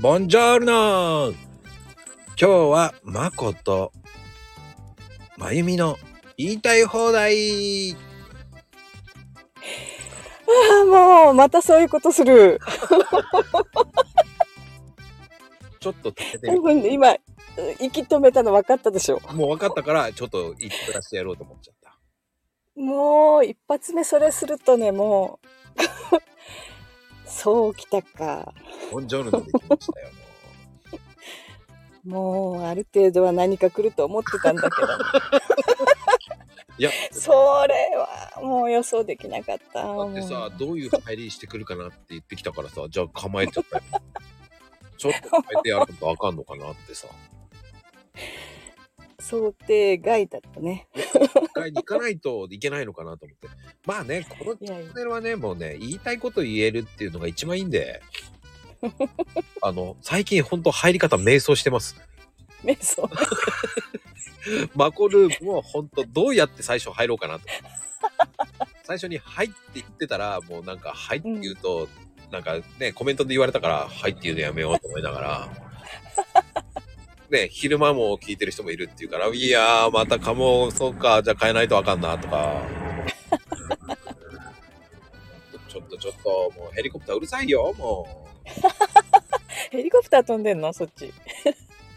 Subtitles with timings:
[0.00, 1.36] ボンジョールノ今
[2.36, 3.90] 日はまこと、
[5.36, 5.98] まゆみの
[6.36, 7.96] 言いたい放題あ
[10.82, 12.60] あ、もう、またそういうことする。
[15.80, 17.16] ちょっと立ててみ今、
[17.80, 19.20] 息止めたの分かったでしょ。
[19.32, 21.98] もう分かったから、ちょっと言ってらしてやろうと思っちゃった。
[22.80, 25.48] もう、一発目それするとね、もう、
[27.28, 28.52] そうきたか。
[28.90, 30.08] ボンジョールノできましたよ、
[32.04, 34.90] ももう、ある程度は何か来ると思ってたんだけど、う。
[36.78, 37.32] いや、そ
[37.68, 39.82] れはもう予想できなかった。
[39.82, 43.82] だってさ、どういう入りしてくるかなって言ってきたからさ、じゃあ構えちゃったよ。
[44.96, 47.08] ちょっと変えてやらんとあかんのかなってさ。
[49.28, 50.88] 想定外だったね。
[50.94, 53.48] 一回に行かないといけないのかなと思って。
[53.84, 58.02] まあね、このチャンネルはね、もうね、言いたいこと言えるっていうのが一番いいんで。
[59.60, 61.96] あの、最近ほんと入り方迷走してます。
[62.64, 63.08] 瞑想。
[64.74, 67.44] マコルームもほんとどうやって最初入ろうかなと。
[68.84, 71.88] 最初に「はい」って言ってたらもうなんか「はい」って言うと、
[72.30, 75.67] なんかねコメントで言われたから「はい」って言うのやめようと思いながら
[77.30, 82.62] ね昼間も聞いてる人もいるっていうから「いやーまたかもそうかじゃあ変えないとあかんな」とか
[85.68, 88.48] ちょっとちょっともうヘリコプターうるさいよもう
[89.70, 90.72] ヘリコプター飛んでんの？
[90.72, 91.12] そっち。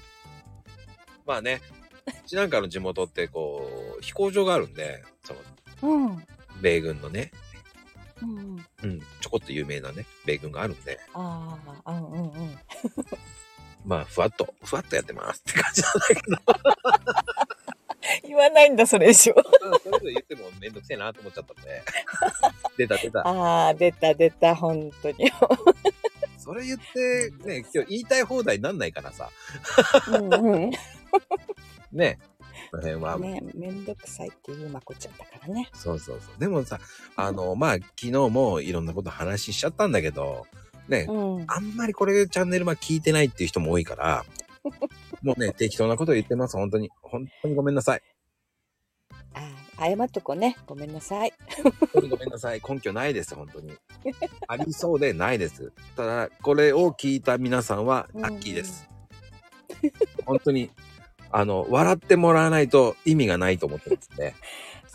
[1.26, 1.62] まあね
[2.08, 5.40] うちなんかの地元ってこう飛行場があるんでその
[5.84, 6.06] うん。
[6.08, 6.28] うん
[6.62, 7.32] 米軍のね
[8.22, 8.66] うん。
[8.84, 12.60] うん、ちょこっと有名なね、米軍があるんで、ああ、うんうんうん。
[13.86, 16.38] まあ、ふわっと、ふわっとやってますって感じなんだけど、
[18.28, 19.34] 言わないんだ、それ以上。
[19.36, 19.42] ま
[19.76, 21.84] あそれぞれ言ってもめんどくせえなと思っちゃったんで、
[22.78, 23.28] 出た出た。
[23.28, 25.32] ああ、出た出た、本当に。
[26.38, 29.30] それ言って、ね、今日言いたい放題なんないからさ、
[30.08, 30.72] うんうん。
[31.94, 32.20] ね、
[32.72, 35.70] この辺は、ね、めんどくさいっていうまこちゃんだからね。
[35.73, 36.39] そうそうそう。
[36.39, 36.80] でもさ、
[37.16, 40.48] あの、まあ、昨日もいろんなこと話しちゃったんだけど、
[40.92, 41.46] ね、うん。
[41.48, 44.26] あんまりこれチャンネルまあ聞いてないっていう人も多いから、
[45.24, 46.92] もうね、適当なこと言ってます、本当に。
[47.02, 48.02] 本当にごめんなさい。
[49.34, 49.40] あ
[49.78, 50.58] あ、謝っとこうね。
[50.68, 51.34] ごめんなさい。
[51.94, 52.62] ごめんなさい。
[52.68, 53.74] 根拠ないです、本当に。
[54.48, 55.72] ありそうでないです。
[55.96, 58.90] ただ、これを聞いた皆さんはラッキーです。
[60.26, 60.70] 本当に、
[61.32, 64.36] あの、笑ってもらわないと意味がないと思ってますね。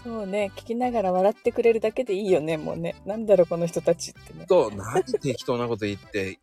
[0.07, 2.95] そうね、聞きながら笑ってくれるだけでいいよね、もうね。
[3.05, 4.47] なんだろう、この人たちってね。
[4.47, 6.39] と、何適当なこと言ってっ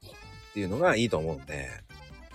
[0.53, 1.69] ていうのがいいと思うんで、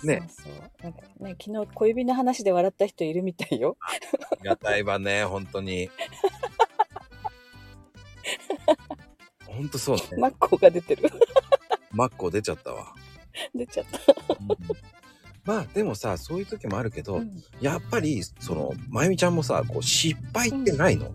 [0.03, 0.53] ねそうそう。
[0.83, 3.77] なんかね、昨日小指の話で笑った人いるみたいよ。
[3.79, 3.93] あ
[4.37, 5.91] りがたいわね、本当に。
[9.45, 10.03] 本当そうね。
[10.17, 11.11] マッコが出てる。
[11.93, 12.95] マッコ出ちゃったわ。
[13.55, 13.99] 出ちゃった。
[14.41, 14.49] うん
[15.49, 21.11] まあでもさ、そういう時もあるけど、うんやっぱり、その、まゆみちゃんもさ、こう、失敗ってないの、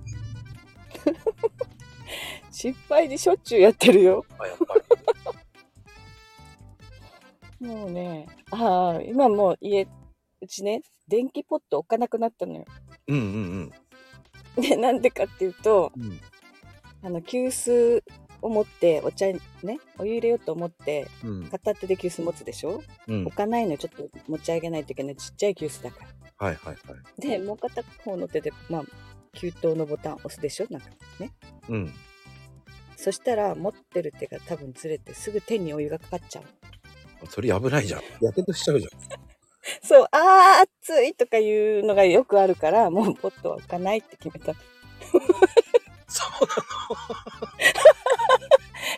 [2.52, 4.26] 失敗でしょっちゅうやってるよ。
[7.60, 9.88] もうね、ああ、今もう家、
[10.42, 12.66] うちね、電気ポット置かなくなったのよ。
[13.08, 13.72] うんうん
[14.60, 16.04] で、なんでかっていうと、うん。
[16.06, 16.20] うん
[17.06, 18.02] あの、急須
[18.44, 21.48] を持って、お茶にね、お湯入れようと思って、うん。
[21.50, 22.84] 片手で急須持つでしょ？
[23.08, 23.36] うん置。
[23.36, 26.06] かないのよちょっと持ち上げないといけないちっちゃい急須だか
[26.40, 26.48] ら。
[26.48, 27.22] はいはいはい。
[27.22, 28.84] で、もう片方の手で、まあ、
[29.34, 30.68] 給湯のボタン押すでしょ？
[30.70, 30.90] なんか
[31.20, 31.32] ね。
[31.70, 31.94] うん。
[32.98, 36.44] そしたら、持ってる手が多分ずれて、すぐ手にお湯がかかっちゃう。
[37.30, 38.02] それ危ないじゃん。
[38.22, 38.92] やけどしちゃうじゃん。
[39.82, 44.54] そう、あー、熱いとかいうのがよくあるから、もうポットは置かないって決めた。
[46.08, 47.23] そうな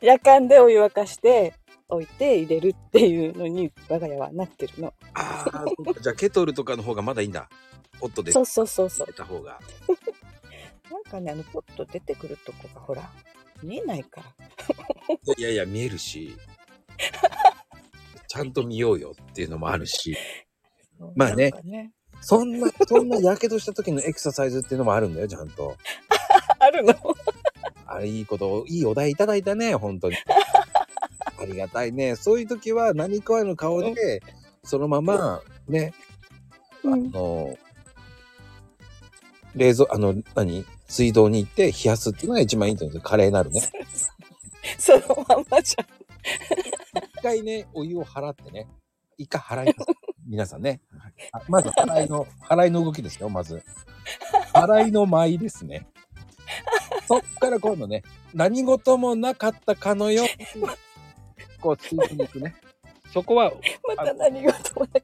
[0.05, 1.55] 夜間でお湯沸かして、
[1.89, 4.93] 置いて入れるっていうのに、我が家はなってるの。
[5.15, 7.49] ああ、そうかじゃあケトルとかの方がまだいいんだ。
[7.99, 9.13] ポットでそうそうそうそう出。
[9.13, 9.59] た方が。
[10.91, 13.11] なんかね、あの、ポット出てくるとこが、ほら、
[13.63, 15.33] 見えないから。
[15.37, 16.37] いやいや、見えるし。
[18.27, 20.15] ちゃんと見ようよっていうのもあるし。
[21.15, 21.91] まあねなんかね。
[22.21, 25.75] そんな、そんなやけどした時のエクササイズっていうのもあるんだよ、ちゃんと。
[26.59, 26.93] あるの？
[27.95, 30.17] あれいいこと、いいお題いただいたね、本当に。
[31.39, 32.15] ありがたいね。
[32.15, 34.21] そういう時は何かの顔で、
[34.63, 35.93] そのまま、ね、
[36.83, 37.57] あうんの、
[39.55, 43.09] 冷蔵、あの、何水道に行って冷やすっていうのが一番いいと思うんですよ。
[43.09, 43.61] カレーなるね。
[44.77, 45.85] そのままじゃん。
[47.17, 48.67] 一回ね、お湯を払ってね。
[49.17, 49.91] 一回払います。
[50.27, 50.81] 皆さんね。
[51.31, 53.63] あまず払いの、払いの動きですよ、まず。
[54.53, 55.87] 払いの舞ですね。
[57.07, 58.03] そっから今度ね、
[58.33, 60.67] 何事もなかったかのように、
[61.61, 62.55] こう、ついていくね。
[63.13, 63.53] そこは、
[63.95, 65.03] また何事もなく。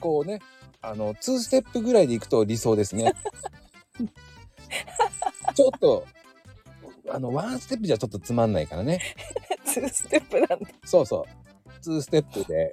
[0.00, 0.40] こうね、
[0.80, 3.12] あの、2ステップぐらいで行くと理想ですね。
[5.54, 6.06] ちょっと、
[7.08, 9.00] あの、1ステップじゃちょっとつまんないからね。
[9.66, 10.68] 2ステップなんだ。
[10.84, 11.70] そうそう。
[11.82, 12.72] 2ステップで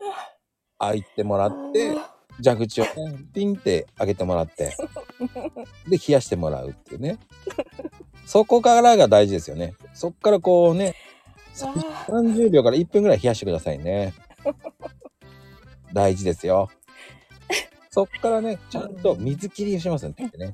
[0.78, 1.94] 開いてもらって、
[2.44, 2.92] 蛇口をね、
[3.34, 4.76] ピンって開けてもらって、
[5.88, 7.18] で、冷やしてもらうっていうね。
[8.28, 9.74] そこからが大事ですよね。
[9.94, 10.96] そこからこうね、
[11.62, 14.14] あー30秒から1分ぐらい冷やしてくださいね。
[15.94, 16.70] 大事ですよ。
[17.90, 20.30] そっからね、ちゃんと水切りをしますよね。
[20.38, 20.54] ね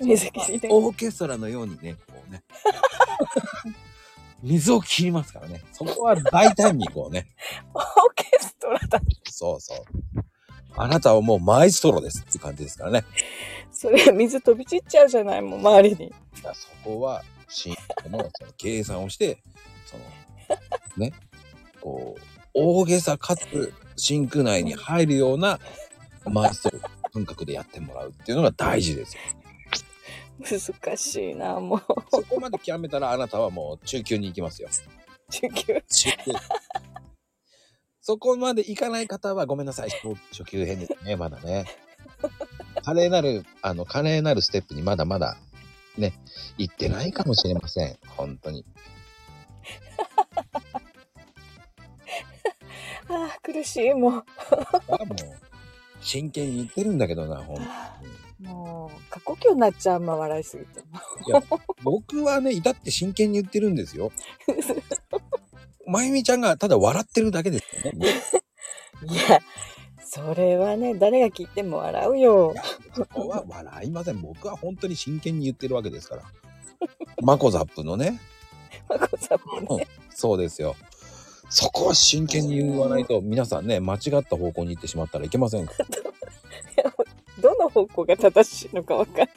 [0.00, 0.68] 水切りで。
[0.72, 2.42] オーケストラのようにね、こうね。
[4.42, 5.62] 水を切りますからね。
[5.70, 7.28] そこは大胆にこうね。
[7.72, 7.84] オー
[8.16, 9.00] ケストラだ。
[9.30, 9.78] そうそう。
[10.74, 13.04] あなたはもうマエストロですって感じですからね。
[13.70, 16.12] それ水飛び散っちゃうじゃないもう周りに。
[16.54, 17.74] そこは、新
[18.10, 19.42] のその計算をして、
[19.86, 20.04] その、
[20.96, 21.12] ね、
[21.80, 22.22] こう、
[22.54, 25.58] 大げさかつ真空内に入るような
[26.24, 26.78] マエストロ
[27.12, 29.22] 感覚でやってもらうっていうのが大事ですよ。
[30.84, 31.82] 難しいな、もう。
[32.10, 34.68] そこまで極めたらあなたはもう中級に行きますよ。
[35.30, 35.74] 中級。
[35.88, 36.32] 中級。
[38.00, 39.90] そこまでいかない方はごめんなさい。
[39.90, 41.66] 初初級編ですね、まだね。
[42.84, 45.36] 華麗なる、あの、華麗なるステップにまだまだ、
[45.98, 46.14] ね、
[46.58, 47.98] 行ってないかもしれません。
[48.16, 48.64] 本当に。
[53.08, 54.24] ああ、苦しい、もう。
[54.88, 55.18] あもう、
[56.00, 57.58] 真剣に言ってるんだけどな、ほん。
[58.46, 60.82] もう、過呼吸になっちゃう、ま笑いすぎて。
[61.82, 64.10] 僕はね、至って真剣に言ってるんですよ。
[65.86, 68.06] まゆみちゃんがただ笑ってるだけですよね。
[69.08, 69.40] いや、
[70.14, 72.54] それはね、誰が聞いても笑うよ
[72.94, 74.20] そこは笑いません。
[74.20, 76.22] 僕は本当に真剣に言ってるわけですから。
[77.22, 78.20] マコザップのね、
[78.90, 79.88] まこさんもね。
[80.10, 80.76] そうですよ。
[81.48, 85.86] そこは真剣に言わないと、皆さんね、間違った方向に行ってしまったらいけませんから。
[87.40, 89.28] どの方向が正しいのかわかんない。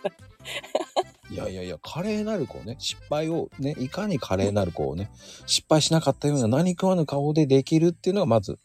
[1.31, 5.09] いやいやいや、華麗なる子をね、失敗をね、いかに華麗なる子をね、
[5.45, 8.59] 失敗しなかったような何食わぬ顔でできるっていうのがまず、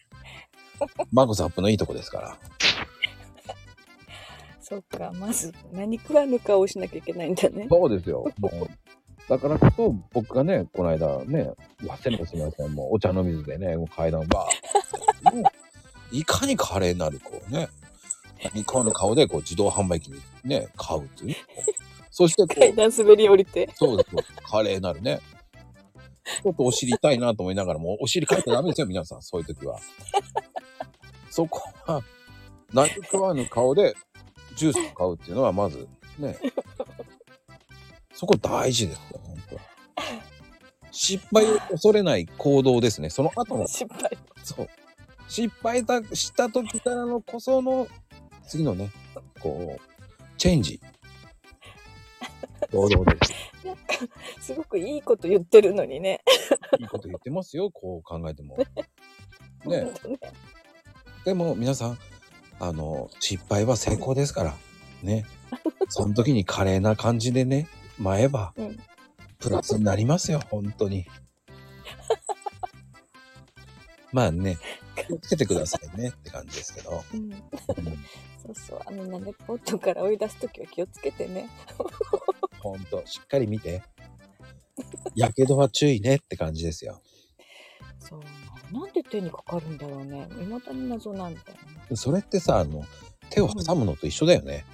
[1.12, 2.36] マコザップのいいとこですから。
[4.60, 7.66] そっか、まず何食わぬ顔をしなきゃいけないんだね。
[7.68, 8.32] そうですよ。
[8.38, 8.68] もう、
[9.28, 11.50] だからこそ僕がね、この間ね、
[11.82, 12.72] 忘れもしません。
[12.72, 15.44] もうお茶の水でね、もう階段をバーってもう
[16.12, 17.68] いかに華麗なる子をね、
[18.42, 21.36] 何食わぬ顔でこう自動販売機にね、買うっていうね。
[22.10, 23.70] そしてこう、階段滑り降りて。
[23.74, 24.22] そうですよ。
[24.42, 25.20] 華麗なるね。
[26.42, 29.22] ちょっとお尻痛いなと思いながらも、お尻かいてダメですよ、皆さん。
[29.22, 29.78] そういう時は。
[31.30, 32.02] そこは、
[32.72, 33.94] 何食わぬ顔で
[34.56, 35.88] ジュースを買うっていうのは、まず、
[36.18, 36.36] ね。
[38.12, 39.60] そこ大事ですよ、本当
[40.90, 43.08] 失敗を恐れない行動ですね。
[43.08, 44.18] その後の、失敗。
[44.42, 44.68] そう。
[45.28, 47.86] 失敗だした時からのこその、
[48.46, 48.90] 次のね、
[49.40, 50.80] こう、チェンジ。
[52.70, 53.32] 堂々です。
[53.64, 53.82] なんか、
[54.40, 56.20] すごくいいこと言ってるのにね。
[56.78, 58.56] いいこと言ってますよ、こう考えても。
[59.64, 59.90] ほ ねね
[61.24, 61.98] でも皆さん、
[62.58, 64.54] あの、失敗は成功ですから。
[65.02, 65.26] ね。
[65.88, 67.68] その時に華麗な感じでね、
[67.98, 68.78] 舞えばうん、
[69.38, 71.06] プラスになりますよ、本当に。
[74.12, 74.58] まあね、
[75.06, 77.04] 気をつけてくださいねって感じですけど。
[77.12, 77.32] うん。
[77.32, 77.42] うん
[78.42, 78.80] そうそう。
[78.86, 81.50] あみんなね、ポットから追い出すときは気をつけてね。
[82.60, 83.82] ほんと、しっかり見て。
[85.14, 87.02] やけどは注意ねって感じですよ。
[87.98, 88.20] そう
[88.72, 88.80] な。
[88.80, 90.28] なんで手にかかるんだろうね。
[90.40, 91.46] 未だに謎なんだよ
[91.90, 91.96] ね。
[91.96, 92.84] それってさ、あの、
[93.30, 94.64] 手を挟むのと一緒だよね。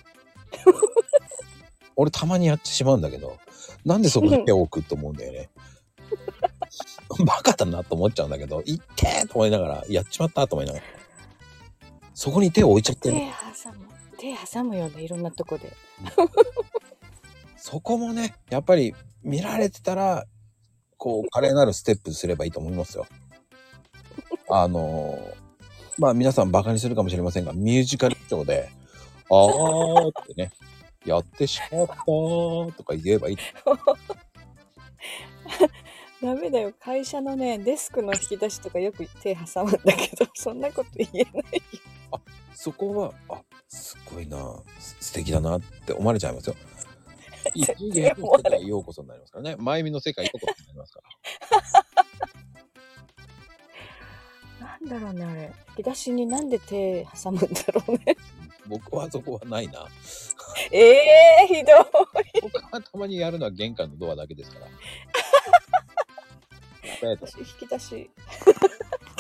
[1.97, 3.39] 俺たまにやってしまうんだけど、
[3.85, 5.51] なんでそこに手を置くと思うんだよね。
[7.25, 10.85] バカだなと思っちゃうんだけど、いってーと思いながら、やっちまったと思いながら。
[12.15, 13.27] そこに手を置いちゃって手る。
[13.63, 13.87] 挟む。
[14.19, 15.73] 手挟むよね、いろんなとこで。
[17.57, 20.27] そこもね、やっぱり見られてたら、
[20.97, 23.07] こう、華麗なるステップすればいいと思いますよ。
[24.49, 25.47] あのー
[25.99, 28.69] まあ皆さんバカにするかもしれませんが、ミュージカルショーで、
[29.31, 30.51] あーってね、
[31.05, 33.37] やってしまったーとか言えばいい。
[36.23, 36.73] ダメだよ。
[36.81, 41.63] 会社のね、デスクの引き出しとかよく手挟むんだけど、 そんなこと言えない。
[42.55, 46.57] そこは、あ、すごいな、す素敵だなって思われちゃいますよ。
[47.55, 49.57] 異絶次対思われ元の世界へようこそになりますからね。
[49.57, 51.86] 前見の世界へようこそになりますから。
[54.67, 55.53] なんだろうね、あれ。
[55.77, 58.17] 引き出しになんで手挟むんだろうね。
[58.67, 59.87] 僕はそこはないな。
[60.73, 62.41] ええー、ひどい。
[62.43, 64.67] 僕はたまにやるのは玄関のドアだけですから。
[67.03, 67.17] 引
[67.61, 68.11] き出し。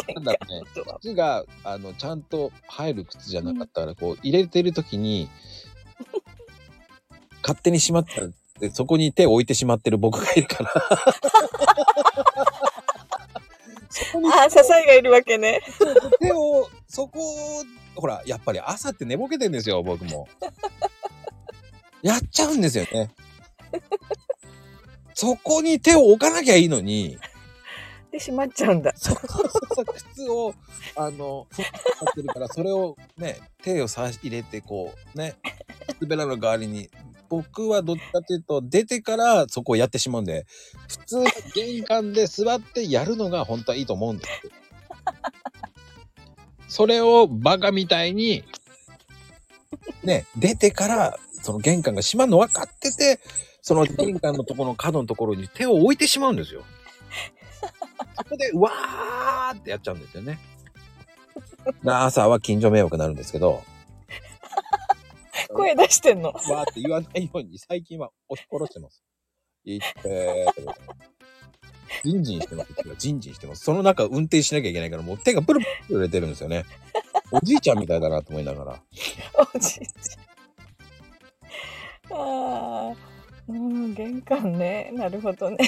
[0.07, 0.99] 玄なんだろうね。
[1.01, 5.29] 靴が、あの、ちゃんと入る靴じゃなかったから、こう、入れてる時に、
[7.43, 10.73] 勝手にしまったら、で、そこに手を置いてしまってる僕がいるから。
[14.27, 15.61] に ああ、支えがいるわけね。
[16.21, 17.65] 手を、そこを、
[17.95, 20.29] ほら、やっぱり朝って寝ぼけてんですよ、僕も。
[22.03, 23.11] やっちゃうんですよね。
[25.15, 27.19] そこに手を置かなきゃいいのに、
[28.17, 28.93] で、しまっちゃうんだ。
[28.97, 30.55] そうそうそう、靴を、
[30.97, 31.71] あの、ふっか
[32.11, 35.37] ってるから、それをね、手をさ入れて、こう、ね、
[35.99, 36.89] 靴べらの代わりに、
[37.29, 40.47] 僕はどっちかというと、出てからそこをやってしまうんで、
[40.89, 41.17] 普通、
[41.57, 44.53] 玄関で座ってやるのが本当はいいと思うんですよ。
[46.69, 48.45] それをバカみたいに、
[50.05, 53.21] ね、出てから、その玄関が閉まるの分かってて、
[53.63, 56.63] その玄関のところの角のところに手を置いてしまうんですよ。
[58.19, 60.39] そこで、うわーってやっちゃうんですよね。
[61.83, 63.63] な朝は近所迷惑になるんですけど、
[65.55, 66.29] 声出してんの。
[66.31, 69.03] わーって言わないように最近は押し殺してます。
[69.65, 71.06] いってーって。
[72.05, 72.71] ジンジンしてます。
[72.99, 73.65] ジンジンしてます。
[73.65, 76.65] その中運転しなきゃいけないから、もう手がプルプル揺れてるんですよね。
[77.31, 78.83] おじいちゃんみたいだなと思いながら。
[79.55, 82.19] おじいちゃん。
[82.19, 82.97] ああ、
[83.49, 84.91] うん、玄関ね。
[84.95, 85.59] なるほどね。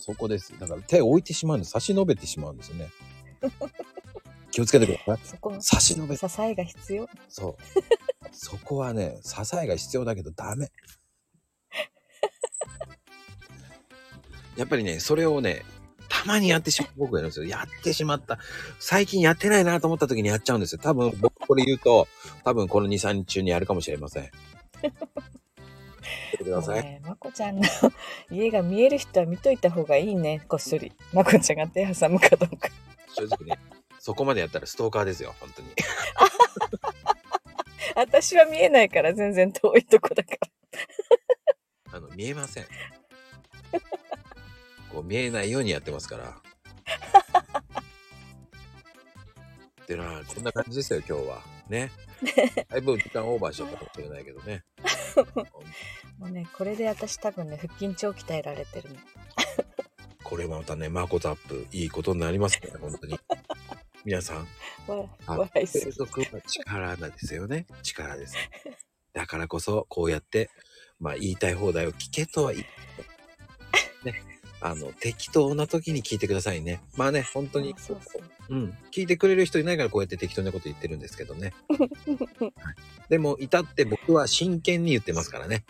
[0.00, 0.58] そこです。
[0.58, 1.72] だから手を置いてしまうんです。
[1.72, 2.90] 差し伸べてしまうんですよね。
[4.50, 5.18] 気をつけてください。
[5.24, 7.08] そこ、差し伸べ支えが必要。
[7.28, 7.56] そう。
[8.32, 10.70] そこはね、支えが必要だけどダメ。
[14.56, 15.64] やっぱりね、それをね、
[16.08, 17.46] たまにやってしまう僕がいるんですよ。
[17.46, 18.38] やってしまった。
[18.78, 20.80] 最近やってないなと思った時にやっちゃうんですよ。
[20.82, 22.06] 多分僕これ言うと、
[22.44, 24.30] 多分この2、3日中にやるかもしれません。
[26.42, 26.82] てください。
[26.82, 27.62] ねまこちゃんの
[28.30, 30.42] 家が見える人は見といた方がいいね。
[30.48, 30.92] こっそり。
[31.12, 32.68] まこちゃんが手挟むかどうか。
[33.14, 33.58] 正直ね、
[33.98, 35.68] そこまでやったらストーカーですよ、本当に。
[37.94, 40.30] 私は見えないから全然遠いとこだか
[41.90, 41.98] ら。
[41.98, 42.66] あの、見えません。
[45.02, 46.36] 見えないようにやってますから。
[49.82, 51.42] ってな、こんな感じですよ、今日は。
[51.68, 51.90] ね。
[52.68, 54.64] だいぶ時間オーバーしちゃったかもしれないけどね。
[56.18, 58.96] もうね、これで私多分ね、腹筋超鍛えられてるの。
[60.22, 63.18] これまたね、マコザップ、いいことになりますね、本当に。
[64.04, 64.46] 皆さん。
[65.54, 67.66] 継続は力なんですよね。
[67.82, 68.36] 力です。
[69.12, 70.50] だからこそ、こうやって、
[70.98, 72.64] まあ、言いたい放題を聞けとは言っ
[74.04, 74.31] て、ね。
[74.64, 76.80] あの、適当な時に聞いてくださいね。
[76.96, 78.78] まあね、本当に、そうそううん。
[78.92, 81.52] 聞いてくれる人いないからこうやって適当なこと言ってるんですけどね。
[83.10, 85.64] でも、至って僕は真剣に言ってますからね。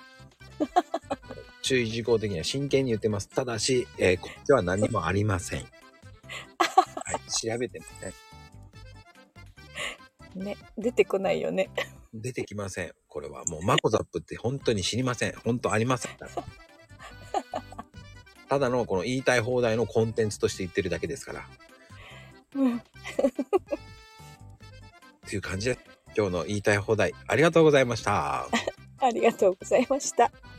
[1.62, 3.28] 注意事項的には真剣に言ってます。
[3.28, 5.60] ただし、えーこっちは何もありません。
[5.60, 5.66] は
[7.12, 7.30] い。
[7.30, 8.12] 調べてもね。
[10.44, 11.70] ね、出てこないよね。
[12.12, 12.92] 出てきません。
[13.08, 15.32] これはもうマコザップって本当に知りません。
[15.44, 16.12] 本当ありません。
[18.52, 21.48] ただのこの言いたい放題のコンテンツとして言ってるだけですから。
[22.54, 22.76] うん。
[22.76, 22.80] っ
[25.26, 25.78] ていう感じで
[26.14, 28.46] 今日の言いたい放題ありがとうございました。
[29.00, 30.30] ありがとうございました。